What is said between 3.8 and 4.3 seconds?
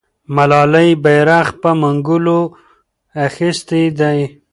دی.